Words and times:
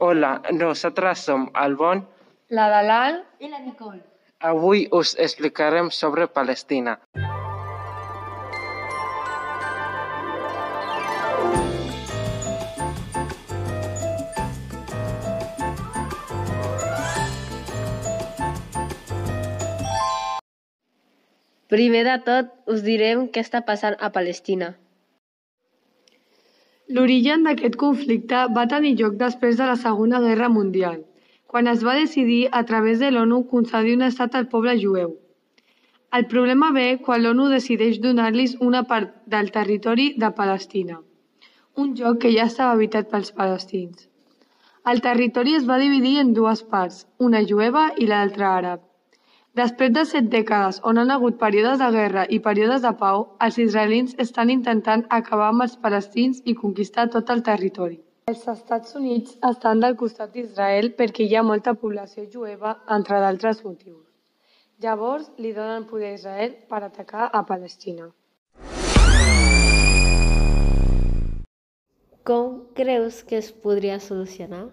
Hola, 0.00 0.42
nosaltres 0.54 1.24
som 1.26 1.48
el 1.58 1.72
Bon. 1.74 2.04
La 2.54 2.68
Dalal 2.70 3.16
I 3.42 3.48
la 3.50 3.58
Nicole. 3.58 3.98
Avui 4.38 4.84
us 4.94 5.16
explicarem 5.18 5.90
sobre 5.90 6.28
Palestina. 6.30 6.94
Primer 21.66 22.04
de 22.06 22.14
tot, 22.22 22.54
us 22.70 22.86
direm 22.86 23.26
què 23.34 23.42
està 23.42 23.66
passant 23.66 23.98
a 23.98 24.12
Palestina. 24.14 24.76
L'origen 26.96 27.42
d'aquest 27.44 27.74
conflicte 27.80 28.42
va 28.56 28.62
tenir 28.72 28.94
lloc 28.98 29.16
després 29.22 29.58
de 29.60 29.64
la 29.70 29.74
Segona 29.80 30.20
Guerra 30.24 30.46
Mundial, 30.52 30.94
quan 31.52 31.66
es 31.72 31.82
va 31.88 31.96
decidir 31.98 32.38
a 32.60 32.62
través 32.70 33.02
de 33.02 33.10
l'ONU 33.12 33.40
concedir 33.50 33.96
un 33.98 34.04
estat 34.06 34.38
al 34.38 34.46
poble 34.54 34.72
jueu. 34.84 35.10
El 36.18 36.24
problema 36.30 36.70
ve 36.78 36.86
quan 37.04 37.20
l'ONU 37.22 37.50
decideix 37.52 38.00
donar-los 38.06 38.56
una 38.70 38.82
part 38.94 39.12
del 39.34 39.52
territori 39.58 40.08
de 40.24 40.32
Palestina, 40.40 40.96
un 41.76 41.92
lloc 42.00 42.22
que 42.24 42.32
ja 42.38 42.48
estava 42.48 42.72
habitat 42.78 43.12
pels 43.12 43.34
palestins. 43.42 44.08
El 44.88 45.04
territori 45.04 45.58
es 45.60 45.68
va 45.68 45.82
dividir 45.84 46.16
en 46.22 46.32
dues 46.40 46.64
parts, 46.72 47.04
una 47.30 47.44
jueva 47.52 47.90
i 48.00 48.08
l'altra 48.08 48.54
àrab. 48.62 48.87
Després 49.58 49.90
de 49.90 50.02
set 50.06 50.26
dècades 50.30 50.76
on 50.88 51.00
han 51.02 51.08
hagut 51.10 51.38
períodes 51.38 51.80
de 51.80 51.86
guerra 51.94 52.22
i 52.34 52.36
períodes 52.42 52.82
de 52.84 52.92
pau, 53.00 53.24
els 53.46 53.56
israelins 53.64 54.12
estan 54.24 54.52
intentant 54.54 55.02
acabar 55.16 55.48
amb 55.50 55.64
els 55.64 55.74
palestins 55.86 56.38
i 56.44 56.54
conquistar 56.60 57.08
tot 57.14 57.32
el 57.34 57.42
territori. 57.48 57.98
Els 58.30 58.44
Estats 58.52 58.94
Units 59.00 59.34
estan 59.50 59.82
del 59.82 59.96
costat 60.02 60.30
d'Israel 60.36 60.92
perquè 61.00 61.26
hi 61.26 61.34
ha 61.34 61.42
molta 61.50 61.74
població 61.82 62.28
jueva, 62.36 62.76
entre 62.98 63.18
d'altres 63.24 63.64
motius. 63.64 64.04
Llavors, 64.84 65.30
li 65.42 65.50
donen 65.56 65.90
poder 65.90 66.12
a 66.12 66.18
Israel 66.20 66.54
per 66.70 66.84
atacar 66.84 67.30
a 67.32 67.42
Palestina. 67.52 68.12
Com 72.22 72.60
creus 72.78 73.24
que 73.24 73.42
es 73.42 73.50
podria 73.64 73.98
solucionar? 73.98 74.68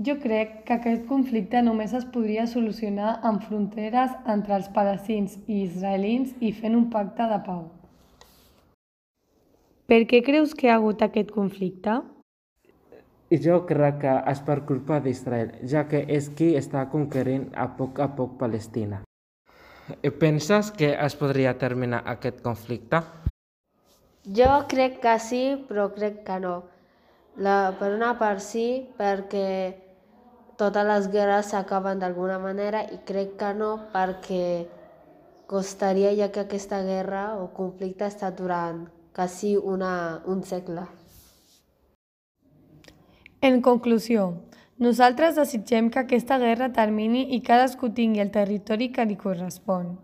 Jo 0.00 0.14
crec 0.16 0.52
que 0.64 0.78
aquest 0.78 1.02
conflicte 1.08 1.60
només 1.60 1.92
es 1.92 2.06
podria 2.12 2.46
solucionar 2.48 3.18
amb 3.30 3.42
fronteres 3.44 4.14
entre 4.34 4.54
els 4.56 4.70
palestins 4.72 5.34
i 5.44 5.58
israelins 5.66 6.30
i 6.40 6.52
fent 6.56 6.78
un 6.78 6.86
pacte 6.94 7.26
de 7.28 7.36
pau. 7.44 7.66
Per 9.90 9.98
què 10.08 10.22
creus 10.24 10.54
que 10.56 10.68
hi 10.68 10.70
ha 10.72 10.78
hagut 10.78 11.04
aquest 11.04 11.34
conflicte? 11.34 11.98
Jo 13.44 13.58
crec 13.68 13.98
que 14.06 14.14
és 14.32 14.40
per 14.46 14.56
culpa 14.70 15.02
d'Israel, 15.04 15.52
ja 15.74 15.84
que 15.90 16.00
és 16.16 16.30
qui 16.38 16.54
està 16.62 16.86
conquerint 16.94 17.50
a 17.52 17.68
poc 17.76 18.00
a 18.00 18.08
poc 18.16 18.38
Palestina. 18.40 19.02
Penses 20.24 20.72
que 20.80 20.94
es 20.94 21.18
podria 21.20 21.52
terminar 21.58 22.00
aquest 22.14 22.40
conflicte? 22.40 23.02
Jo 24.24 24.64
crec 24.72 24.98
que 25.04 25.18
sí, 25.20 25.44
però 25.68 25.90
crec 25.92 26.24
que 26.24 26.40
no. 26.40 26.56
La, 27.36 27.76
per 27.76 27.92
una 27.92 28.14
part 28.18 28.40
sí, 28.42 28.66
perquè 28.96 29.46
totes 30.60 30.86
les 30.86 31.08
guerres 31.12 31.50
s'acaben 31.54 32.00
d'alguna 32.00 32.38
manera 32.38 32.84
i 32.94 33.00
crec 33.08 33.36
que 33.40 33.52
no 33.56 33.70
perquè 33.94 34.44
costaria 35.50 36.12
ja 36.18 36.28
que 36.30 36.44
aquesta 36.44 36.82
guerra 36.86 37.24
o 37.40 37.48
conflicte 37.56 38.06
està 38.06 38.30
durant 38.30 38.84
quasi 39.16 39.56
una, 39.56 40.20
un 40.26 40.44
segle. 40.44 40.84
En 43.40 43.62
conclusió, 43.64 44.28
nosaltres 44.78 45.40
desitgem 45.40 45.88
que 45.90 46.04
aquesta 46.04 46.38
guerra 46.38 46.70
termini 46.76 47.24
i 47.36 47.40
cadascú 47.40 47.90
tingui 47.96 48.20
el 48.20 48.30
territori 48.30 48.92
que 48.92 49.08
li 49.08 49.16
correspon. 49.16 49.96